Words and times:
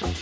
Welcome 0.00 0.14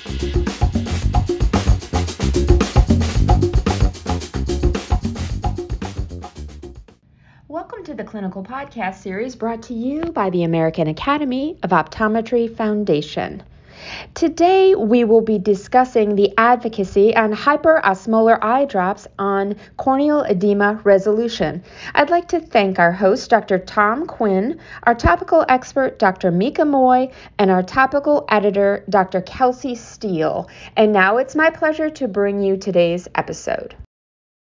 to 7.84 7.94
the 7.94 8.02
Clinical 8.04 8.42
Podcast 8.42 8.96
Series 8.96 9.36
brought 9.36 9.62
to 9.62 9.74
you 9.74 10.02
by 10.02 10.30
the 10.30 10.42
American 10.42 10.88
Academy 10.88 11.60
of 11.62 11.70
Optometry 11.70 12.52
Foundation. 12.56 13.44
Today, 14.14 14.74
we 14.74 15.04
will 15.04 15.20
be 15.20 15.38
discussing 15.38 16.14
the 16.14 16.32
advocacy 16.38 17.14
and 17.14 17.34
hyperosmolar 17.34 18.38
eye 18.42 18.64
drops 18.64 19.06
on 19.18 19.56
corneal 19.76 20.22
edema 20.22 20.80
resolution. 20.84 21.62
I'd 21.94 22.10
like 22.10 22.28
to 22.28 22.40
thank 22.40 22.78
our 22.78 22.92
host, 22.92 23.30
Dr. 23.30 23.58
Tom 23.58 24.06
Quinn, 24.06 24.58
our 24.84 24.94
topical 24.94 25.44
expert, 25.48 25.98
Dr. 25.98 26.30
Mika 26.30 26.64
Moy, 26.64 27.10
and 27.38 27.50
our 27.50 27.62
topical 27.62 28.26
editor, 28.30 28.84
Dr. 28.88 29.20
Kelsy 29.22 29.74
Steele. 29.74 30.48
And 30.76 30.92
now 30.92 31.18
it's 31.18 31.34
my 31.34 31.50
pleasure 31.50 31.90
to 31.90 32.08
bring 32.08 32.42
you 32.42 32.56
today's 32.56 33.08
episode. 33.14 33.74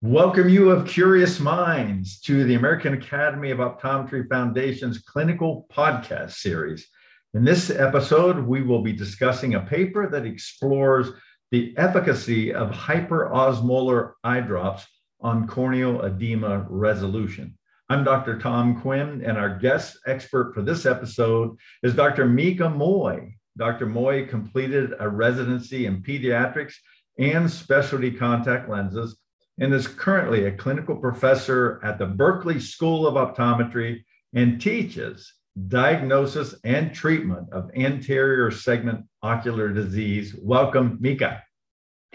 Welcome 0.05 0.49
you 0.49 0.71
of 0.71 0.89
curious 0.89 1.39
minds 1.39 2.21
to 2.23 2.43
the 2.43 2.55
American 2.55 2.95
Academy 2.95 3.53
of 3.53 3.59
Optometry 3.59 4.29
Foundation's 4.29 4.99
clinical 4.99 5.67
podcast 5.73 6.33
series. 6.33 6.89
In 7.35 7.45
this 7.45 7.71
episode, 7.71 8.47
we 8.47 8.61
will 8.61 8.83
be 8.83 8.93
discussing 8.93 9.55
a 9.55 9.61
paper 9.61 10.07
that 10.07 10.27
explores 10.27 11.13
the 11.51 11.75
efficacy 11.79 12.53
of 12.53 12.71
hyperosmolar 12.71 14.13
eye 14.23 14.41
drops 14.41 14.87
on 15.19 15.49
corneal 15.49 16.03
edema 16.03 16.67
resolution. 16.69 17.57
I'm 17.89 18.05
Dr. 18.05 18.39
Tom 18.39 18.83
Quinn, 18.83 19.23
and 19.25 19.39
our 19.39 19.59
guest 19.59 19.97
expert 20.07 20.53
for 20.53 20.61
this 20.61 20.85
episode 20.85 21.57
is 21.83 21.95
Dr. 21.95 22.27
Mika 22.27 22.69
Moy. 22.69 23.35
Dr. 23.57 23.87
Moy 23.87 24.27
completed 24.27 24.93
a 25.01 25.09
residency 25.09 25.87
in 25.87 26.03
pediatrics 26.03 26.75
and 27.19 27.51
specialty 27.51 28.11
contact 28.11 28.69
lenses 28.69 29.17
and 29.59 29.73
is 29.73 29.89
currently 29.89 30.45
a 30.45 30.53
clinical 30.53 30.97
professor 30.97 31.81
at 31.83 31.99
the 31.99 32.07
Berkeley 32.07 32.61
School 32.61 33.07
of 33.07 33.15
Optometry 33.15 34.05
and 34.35 34.61
teaches 34.61 35.33
diagnosis 35.69 36.55
and 36.65 36.95
treatment 36.95 37.53
of 37.53 37.71
anterior 37.77 38.51
segment 38.51 39.05
ocular 39.23 39.69
disease. 39.69 40.35
Welcome, 40.41 40.99
Mika. 41.01 41.43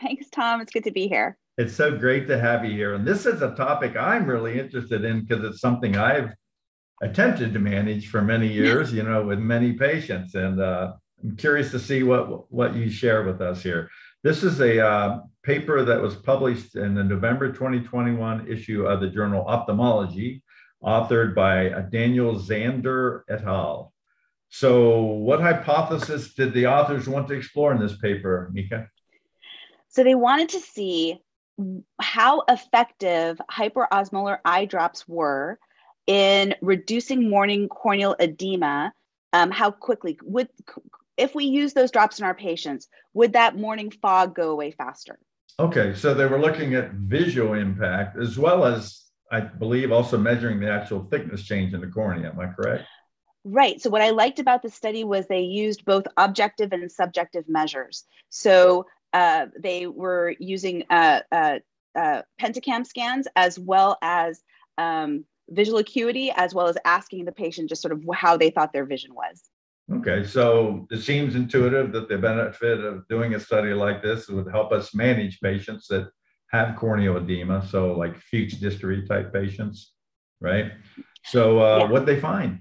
Thanks, 0.02 0.30
Tom. 0.30 0.61
It's 0.61 0.71
good 0.71 0.83
to 0.85 0.91
be 0.91 1.07
here. 1.07 1.38
It's 1.58 1.73
so 1.73 1.97
great 1.97 2.27
to 2.27 2.39
have 2.39 2.63
you 2.65 2.71
here. 2.71 2.93
And 2.93 3.05
this 3.05 3.25
is 3.25 3.41
a 3.41 3.55
topic 3.55 3.95
I'm 3.95 4.27
really 4.27 4.59
interested 4.59 5.03
in 5.03 5.21
because 5.21 5.43
it's 5.43 5.59
something 5.59 5.97
I've 5.97 6.33
attempted 7.02 7.53
to 7.53 7.59
manage 7.59 8.09
for 8.09 8.21
many 8.21 8.47
years, 8.53 8.93
you 8.93 9.03
know, 9.03 9.25
with 9.25 9.39
many 9.39 9.73
patients. 9.73 10.35
And 10.35 10.61
uh, 10.61 10.93
I'm 11.23 11.35
curious 11.35 11.71
to 11.71 11.80
see 11.80 12.03
what, 12.03 12.52
what 12.52 12.75
you 12.75 12.89
share 12.89 13.23
with 13.23 13.41
us 13.41 13.63
here. 13.63 13.89
This 14.23 14.43
is 14.43 14.59
a 14.59 14.85
uh, 14.85 15.19
paper 15.43 15.83
that 15.85 16.02
was 16.02 16.15
published 16.15 16.75
in 16.75 16.95
the 16.95 17.03
November 17.03 17.52
2021 17.52 18.47
issue 18.47 18.85
of 18.85 18.99
the 18.99 19.09
journal 19.09 19.45
Ophthalmology 19.45 20.43
authored 20.83 21.36
by 21.36 21.70
Daniel 21.92 22.36
Zander 22.36 23.23
et 23.30 23.44
al. 23.44 23.94
So, 24.50 25.02
what 25.02 25.42
hypothesis 25.42 26.33
did 26.33 26.53
the 26.53 26.67
authors 26.67 27.08
want 27.08 27.28
to 27.28 27.33
explore 27.33 27.73
in 27.73 27.80
this 27.80 27.97
paper, 27.97 28.50
Mika? 28.53 28.89
So, 29.89 30.03
they 30.03 30.16
wanted 30.16 30.50
to 30.50 30.59
see 30.59 31.22
how 32.00 32.44
effective 32.48 33.42
hyperosmolar 33.52 34.38
eye 34.45 34.66
drops 34.66 35.08
were 35.08 35.59
in 36.05 36.55
reducing 36.61 37.30
morning 37.30 37.67
corneal 37.67 38.16
edema. 38.20 38.94
Um, 39.33 39.52
how 39.52 39.72
quickly 39.72 40.17
would, 40.23 40.48
if 41.17 41.36
we 41.36 41.45
use 41.45 41.73
those 41.73 41.92
drops 41.92 42.20
in 42.20 42.25
our 42.25 42.33
patients, 42.33 42.88
would 43.14 43.33
that 43.33 43.58
morning 43.58 43.92
fog 43.92 44.33
go 44.33 44.52
away 44.52 44.72
faster? 44.72 45.20
Okay, 45.59 45.94
so 45.95 46.14
they 46.14 46.25
were 46.25 46.39
looking 46.39 46.75
at 46.75 46.92
visual 46.92 47.53
impact 47.53 48.17
as 48.17 48.38
well 48.38 48.64
as 48.64 49.06
I 49.31 49.42
believe 49.42 49.92
also 49.92 50.17
measuring 50.17 50.60
the 50.60 50.71
actual 50.71 51.08
thickness 51.11 51.43
change 51.43 51.73
in 51.73 51.82
the 51.82 51.88
cornea. 51.88 52.30
Am 52.30 52.39
I 52.39 52.48
correct? 52.48 52.86
Right. 53.43 53.82
So, 53.82 53.89
what 53.89 54.02
I 54.02 54.10
liked 54.10 54.39
about 54.39 54.61
the 54.61 54.70
study 54.70 55.04
was 55.04 55.27
they 55.27 55.42
used 55.42 55.86
both 55.86 56.05
objective 56.17 56.73
and 56.73 56.92
subjective 56.92 57.45
measures. 57.48 58.05
So, 58.30 58.86
uh, 59.14 59.48
they 59.58 59.87
were 59.87 60.36
using 60.39 60.83
uh, 60.89 61.21
uh, 61.32 61.60
uh 61.98 62.21
pentacam 62.39 62.86
scans 62.86 63.27
as 63.36 63.58
well 63.58 63.98
as 64.02 64.42
um, 64.77 65.26
visual 65.49 65.80
acuity, 65.80 66.32
as 66.36 66.54
well 66.54 66.67
as 66.67 66.77
asking 66.86 67.26
the 67.26 67.32
patient 67.32 67.70
just 67.70 67.82
sort 67.82 67.93
of 67.93 68.04
how 68.14 68.37
they 68.37 68.49
thought 68.49 68.73
their 68.73 68.86
vision 68.86 69.14
was. 69.14 69.43
Okay, 69.93 70.26
so 70.26 70.86
it 70.92 71.02
seems 71.02 71.36
intuitive 71.36 71.93
that 71.93 72.10
the 72.10 72.17
benefit 72.17 72.83
of 72.83 73.08
doing 73.08 73.36
a 73.36 73.39
study 73.39 73.73
like 73.73 74.02
this 74.02 74.27
would 74.27 74.52
help 74.52 74.73
us 74.73 74.93
manage 74.93 75.39
patients 75.39 75.87
that 75.87 76.11
have 76.52 76.75
corneal 76.77 77.17
edema, 77.17 77.65
so 77.67 77.93
like 77.93 78.17
Fuchs 78.17 78.55
dystrophy 78.55 79.08
type 79.08 79.33
patients, 79.33 79.93
right? 80.39 80.71
So 81.25 81.59
uh, 81.59 81.77
yeah. 81.80 81.91
what 81.91 82.05
they 82.05 82.19
find? 82.19 82.59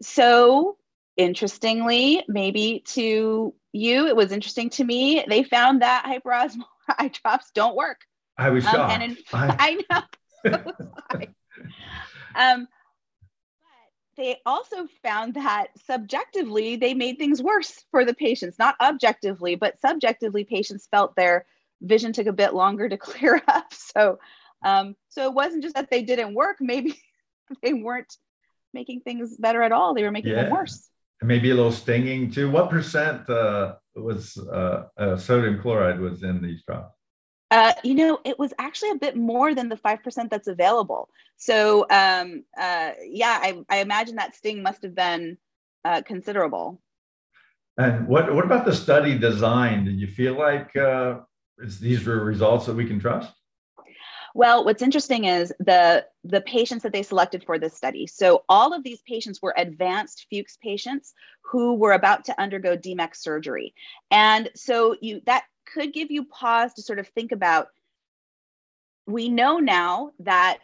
So 0.00 0.76
interestingly, 1.16 2.24
maybe 2.28 2.84
to 2.86 3.54
you, 3.72 4.06
it 4.06 4.16
was 4.16 4.32
interesting 4.32 4.70
to 4.70 4.84
me. 4.84 5.24
They 5.28 5.42
found 5.42 5.82
that 5.82 6.04
hyperosmolar 6.06 6.64
eye 6.88 7.10
drops 7.22 7.50
don't 7.54 7.76
work. 7.76 8.00
I 8.36 8.50
was 8.50 8.64
shocked. 8.64 8.76
Um, 8.76 8.90
and 8.90 9.02
in, 9.02 9.18
I, 9.32 9.78
I 9.94 10.04
know. 10.44 10.72
um, 12.36 12.68
but 14.16 14.22
they 14.24 14.36
also 14.46 14.86
found 15.02 15.34
that 15.34 15.68
subjectively 15.86 16.76
they 16.76 16.94
made 16.94 17.18
things 17.18 17.42
worse 17.42 17.84
for 17.90 18.04
the 18.04 18.14
patients, 18.14 18.58
not 18.58 18.76
objectively, 18.80 19.56
but 19.56 19.80
subjectively, 19.80 20.44
patients 20.44 20.86
felt 20.90 21.16
their 21.16 21.46
vision 21.80 22.12
took 22.12 22.26
a 22.26 22.32
bit 22.32 22.54
longer 22.54 22.88
to 22.88 22.96
clear 23.08 23.42
up. 23.46 23.72
So, 23.72 24.18
um, 24.64 24.96
so 25.08 25.24
it 25.24 25.34
wasn't 25.34 25.62
just 25.62 25.74
that 25.76 25.90
they 25.90 26.02
didn't 26.02 26.34
work. 26.34 26.56
Maybe 26.60 27.00
they 27.62 27.74
weren't 27.74 28.14
making 28.74 29.00
things 29.00 29.36
better 29.36 29.62
at 29.62 29.72
all. 29.72 29.94
They 29.94 30.02
were 30.02 30.10
making 30.10 30.32
yeah. 30.32 30.44
them 30.44 30.52
worse. 30.52 30.88
Maybe 31.22 31.50
a 31.50 31.54
little 31.54 31.72
stinging 31.72 32.30
too. 32.30 32.50
What 32.50 32.70
percent 32.70 33.28
uh, 33.28 33.76
was 33.96 34.36
uh, 34.36 34.84
uh, 34.96 35.16
sodium 35.16 35.60
chloride 35.60 35.98
was 35.98 36.22
in 36.22 36.40
these 36.40 36.62
drops? 36.62 36.94
Uh, 37.50 37.72
you 37.82 37.94
know, 37.94 38.20
it 38.24 38.38
was 38.38 38.52
actually 38.58 38.90
a 38.90 38.96
bit 38.96 39.16
more 39.16 39.54
than 39.54 39.70
the 39.70 39.76
5% 39.76 40.30
that's 40.30 40.48
available. 40.48 41.08
So, 41.38 41.86
um, 41.90 42.44
uh, 42.58 42.90
yeah, 43.02 43.38
I, 43.40 43.58
I, 43.70 43.78
imagine 43.78 44.16
that 44.16 44.36
sting 44.36 44.62
must 44.62 44.82
have 44.82 44.94
been 44.94 45.38
uh, 45.82 46.02
considerable. 46.02 46.82
And 47.78 48.06
what, 48.06 48.34
what 48.34 48.44
about 48.44 48.66
the 48.66 48.74
study 48.74 49.16
design? 49.16 49.86
Did 49.86 49.98
you 49.98 50.08
feel 50.08 50.34
like 50.34 50.76
uh, 50.76 51.20
is 51.58 51.78
these 51.78 52.06
are 52.06 52.24
results 52.24 52.66
that 52.66 52.76
we 52.76 52.86
can 52.86 53.00
trust? 53.00 53.32
Well, 54.34 54.64
what's 54.64 54.82
interesting 54.82 55.24
is 55.24 55.52
the 55.58 56.06
the 56.24 56.42
patients 56.42 56.82
that 56.82 56.92
they 56.92 57.02
selected 57.02 57.44
for 57.44 57.58
this 57.58 57.74
study. 57.74 58.06
So 58.06 58.44
all 58.48 58.72
of 58.72 58.84
these 58.84 59.00
patients 59.02 59.40
were 59.42 59.54
advanced 59.56 60.26
Fuchs 60.30 60.58
patients 60.62 61.14
who 61.42 61.74
were 61.74 61.92
about 61.92 62.26
to 62.26 62.40
undergo 62.40 62.76
DMEK 62.76 63.16
surgery. 63.16 63.74
And 64.10 64.50
so 64.54 64.96
you 65.00 65.22
that 65.26 65.44
could 65.72 65.92
give 65.92 66.10
you 66.10 66.24
pause 66.24 66.74
to 66.74 66.82
sort 66.82 66.98
of 66.98 67.08
think 67.08 67.32
about 67.32 67.68
we 69.06 69.28
know 69.28 69.58
now 69.58 70.12
that 70.20 70.58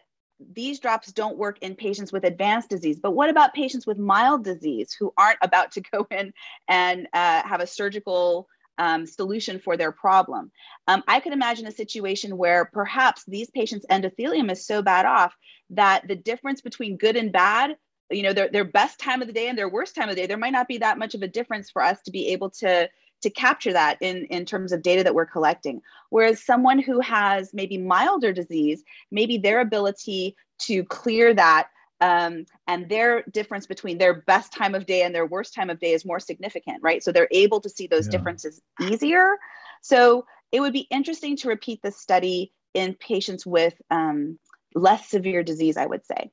these 0.53 0.81
drops 0.81 1.13
don't 1.13 1.39
work 1.39 1.59
in 1.61 1.75
patients 1.75 2.13
with 2.13 2.25
advanced 2.25 2.69
disease, 2.69 2.99
but 3.01 3.13
what 3.13 3.31
about 3.31 3.55
patients 3.55 3.87
with 3.87 3.99
mild 3.99 4.45
disease 4.45 4.93
who 4.93 5.13
aren't 5.17 5.39
about 5.43 5.73
to 5.73 5.81
go 5.81 6.07
in 6.11 6.33
and 6.69 7.09
uh, 7.13 7.43
have 7.43 7.61
a 7.61 7.67
surgical 7.67 8.49
um, 8.79 9.07
solution 9.07 9.59
for 9.59 9.77
their 9.77 9.93
problem. 9.93 10.51
Um, 10.89 11.03
I 11.07 11.21
could 11.21 11.33
imagine 11.33 11.67
a 11.67 11.73
situation 11.73 12.37
where 12.37 12.65
perhaps 12.67 13.25
these 13.27 13.51
patients' 13.51 13.87
endothelium 13.91 14.51
is 14.51 14.67
so 14.67 14.83
bad 14.83 15.07
off 15.07 15.35
that 15.71 16.07
the 16.09 16.17
difference 16.17 16.61
between 16.61 16.97
good 16.97 17.17
and 17.17 17.33
bad, 17.33 17.77
you 18.11 18.23
know, 18.23 18.33
their, 18.33 18.49
their 18.49 18.65
best 18.65 18.99
time 18.99 19.23
of 19.23 19.29
the 19.29 19.35
day 19.35 19.49
and 19.49 19.57
their 19.57 19.69
worst 19.69 19.95
time 19.95 20.09
of 20.09 20.15
the 20.15 20.21
day, 20.21 20.27
there 20.27 20.37
might 20.37 20.53
not 20.53 20.69
be 20.69 20.79
that 20.79 20.99
much 20.99 21.15
of 21.15 21.23
a 21.23 21.29
difference 21.29 21.71
for 21.71 21.83
us 21.83 22.01
to 22.03 22.11
be 22.11 22.29
able 22.29 22.51
to 22.51 22.89
to 23.23 23.31
capture 23.31 23.73
that 23.73 23.97
in, 24.03 24.27
in 24.27 24.45
terms 24.45 24.71
of 24.71 24.83
data 24.83 25.03
that 25.03 25.15
we're 25.15 25.25
collecting. 25.25 25.81
Whereas 26.11 26.45
someone 26.45 26.79
who 26.79 27.01
has 27.01 27.55
maybe 27.55 27.79
milder 27.79 28.35
disease, 28.35 28.85
maybe 29.11 29.39
their 29.39 29.61
ability 29.61 30.37
to 30.67 30.85
clear 30.85 31.33
that 31.33 31.69
um, 32.01 32.45
and 32.67 32.89
their 32.89 33.23
difference 33.33 33.67
between 33.67 33.99
their 33.99 34.23
best 34.23 34.53
time 34.53 34.75
of 34.75 34.87
day 34.87 35.03
and 35.03 35.15
their 35.15 35.27
worst 35.27 35.55
time 35.55 35.71
of 35.71 35.79
day 35.79 35.93
is 35.93 36.05
more 36.05 36.21
significant, 36.21 36.83
right? 36.83 37.03
So 37.03 37.13
they're 37.13 37.29
able 37.31 37.61
to 37.61 37.69
see 37.69 37.87
those 37.87 38.07
yeah. 38.07 38.13
differences 38.13 38.61
easier. 38.81 39.39
So 39.83 40.27
it 40.53 40.61
would 40.61 40.73
be 40.73 40.87
interesting 40.91 41.37
to 41.39 41.49
repeat 41.49 41.81
this 41.83 41.99
study 41.99 42.53
in 42.75 42.95
patients 42.95 43.47
with 43.47 43.75
um, 43.91 44.39
less 44.75 45.09
severe 45.09 45.43
disease, 45.43 45.77
I 45.77 45.87
would 45.87 46.05
say. 46.05 46.31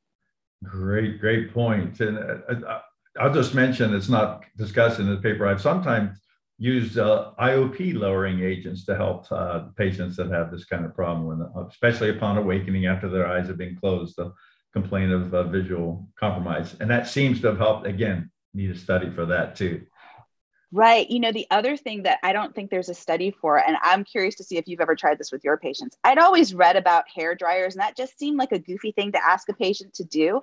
Great, 0.63 1.19
great 1.19 1.53
point. 1.53 1.99
And 1.99 2.17
uh, 2.17 2.79
I'll 3.19 3.33
just 3.33 3.53
mention 3.53 3.93
it's 3.93 4.09
not 4.09 4.43
discussed 4.57 4.99
in 4.99 5.09
the 5.09 5.17
paper. 5.17 5.47
I've 5.47 5.61
sometimes 5.61 6.17
used 6.57 6.99
uh, 6.99 7.31
IOP 7.39 7.95
lowering 7.95 8.41
agents 8.41 8.85
to 8.85 8.95
help 8.95 9.31
uh, 9.31 9.65
patients 9.75 10.15
that 10.17 10.29
have 10.29 10.51
this 10.51 10.65
kind 10.65 10.85
of 10.85 10.93
problem, 10.93 11.25
when, 11.25 11.67
especially 11.67 12.09
upon 12.09 12.37
awakening 12.37 12.85
after 12.85 13.09
their 13.09 13.27
eyes 13.27 13.47
have 13.47 13.57
been 13.57 13.75
closed. 13.75 14.15
So 14.15 14.33
complain 14.73 15.11
of 15.11 15.33
uh, 15.33 15.43
visual 15.43 16.07
compromise. 16.19 16.75
And 16.79 16.89
that 16.89 17.07
seems 17.07 17.41
to 17.41 17.47
have 17.47 17.57
helped. 17.57 17.85
Again, 17.85 18.31
need 18.53 18.71
a 18.71 18.77
study 18.77 19.09
for 19.09 19.25
that 19.27 19.55
too. 19.55 19.85
Right. 20.73 21.09
You 21.09 21.19
know, 21.19 21.33
the 21.33 21.47
other 21.51 21.75
thing 21.75 22.03
that 22.03 22.19
I 22.23 22.31
don't 22.31 22.55
think 22.55 22.69
there's 22.69 22.87
a 22.87 22.93
study 22.93 23.31
for, 23.41 23.57
and 23.57 23.75
I'm 23.81 24.05
curious 24.05 24.35
to 24.35 24.43
see 24.43 24.57
if 24.57 24.67
you've 24.67 24.79
ever 24.79 24.95
tried 24.95 25.17
this 25.17 25.31
with 25.31 25.43
your 25.43 25.57
patients. 25.57 25.97
I'd 26.05 26.17
always 26.17 26.53
read 26.53 26.77
about 26.77 27.09
hair 27.13 27.35
dryers, 27.35 27.75
and 27.75 27.81
that 27.81 27.97
just 27.97 28.17
seemed 28.17 28.37
like 28.37 28.53
a 28.53 28.59
goofy 28.59 28.93
thing 28.93 29.11
to 29.11 29.23
ask 29.23 29.49
a 29.49 29.53
patient 29.53 29.93
to 29.95 30.05
do. 30.05 30.41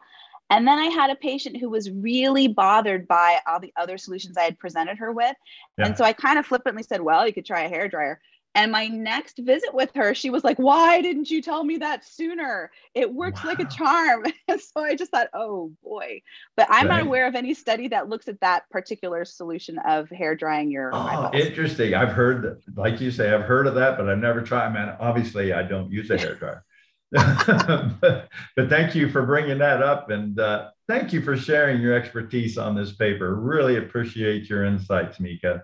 And 0.50 0.66
then 0.66 0.78
I 0.78 0.86
had 0.86 1.10
a 1.10 1.14
patient 1.14 1.56
who 1.58 1.70
was 1.70 1.90
really 1.90 2.46
bothered 2.48 3.08
by 3.08 3.38
all 3.46 3.60
the 3.60 3.72
other 3.76 3.96
solutions 3.96 4.36
I 4.36 4.44
had 4.44 4.58
presented 4.58 4.98
her 4.98 5.12
with. 5.12 5.36
Yeah. 5.78 5.86
And 5.86 5.96
so 5.96 6.04
I 6.04 6.12
kind 6.12 6.38
of 6.38 6.46
flippantly 6.46 6.82
said, 6.82 7.00
Well, 7.00 7.26
you 7.26 7.32
could 7.32 7.46
try 7.46 7.62
a 7.62 7.68
hair 7.68 7.88
dryer. 7.88 8.20
And 8.58 8.72
my 8.72 8.88
next 8.88 9.38
visit 9.38 9.72
with 9.72 9.94
her, 9.94 10.16
she 10.16 10.30
was 10.30 10.42
like, 10.42 10.58
Why 10.58 11.00
didn't 11.00 11.30
you 11.30 11.40
tell 11.40 11.62
me 11.62 11.76
that 11.76 12.04
sooner? 12.04 12.72
It 12.92 13.14
works 13.14 13.44
wow. 13.44 13.50
like 13.50 13.60
a 13.60 13.66
charm. 13.66 14.26
So 14.58 14.82
I 14.82 14.96
just 14.96 15.12
thought, 15.12 15.28
Oh 15.32 15.70
boy. 15.84 16.22
But 16.56 16.66
I'm 16.68 16.88
right. 16.88 16.96
not 16.96 17.06
aware 17.06 17.28
of 17.28 17.36
any 17.36 17.54
study 17.54 17.86
that 17.88 18.08
looks 18.08 18.26
at 18.26 18.40
that 18.40 18.68
particular 18.70 19.24
solution 19.24 19.78
of 19.78 20.10
hair 20.10 20.34
drying 20.34 20.72
your 20.72 20.92
oh, 20.92 20.98
eyeballs. 20.98 21.34
Interesting. 21.34 21.94
I've 21.94 22.08
heard 22.08 22.42
that, 22.42 22.76
like 22.76 23.00
you 23.00 23.12
say, 23.12 23.32
I've 23.32 23.42
heard 23.42 23.68
of 23.68 23.76
that, 23.76 23.96
but 23.96 24.08
I've 24.08 24.18
never 24.18 24.42
tried. 24.42 24.72
Man, 24.74 24.96
obviously, 24.98 25.52
I 25.52 25.62
don't 25.62 25.92
use 25.92 26.10
a 26.10 26.18
hair 26.18 26.34
dryer. 26.34 26.64
but, 28.00 28.28
but, 28.56 28.68
thank 28.68 28.96
you 28.96 29.08
for 29.08 29.24
bringing 29.24 29.58
that 29.58 29.82
up. 29.82 30.10
And 30.10 30.38
uh, 30.40 30.70
thank 30.88 31.12
you 31.12 31.22
for 31.22 31.36
sharing 31.36 31.80
your 31.80 31.94
expertise 31.94 32.58
on 32.58 32.74
this 32.74 32.92
paper. 32.92 33.36
Really 33.36 33.76
appreciate 33.76 34.48
your 34.48 34.64
insights, 34.64 35.20
Mika. 35.20 35.62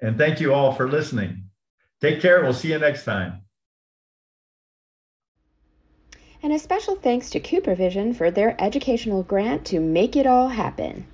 And 0.00 0.16
thank 0.16 0.40
you 0.40 0.54
all 0.54 0.72
for 0.72 0.88
listening. 0.88 1.49
Take 2.00 2.20
care. 2.20 2.42
We'll 2.42 2.54
see 2.54 2.72
you 2.72 2.78
next 2.78 3.04
time. 3.04 3.42
And 6.42 6.52
a 6.52 6.58
special 6.58 6.96
thanks 6.96 7.28
to 7.30 7.40
CooperVision 7.40 8.16
for 8.16 8.30
their 8.30 8.56
educational 8.58 9.22
grant 9.22 9.66
to 9.66 9.80
make 9.80 10.16
it 10.16 10.26
all 10.26 10.48
happen. 10.48 11.06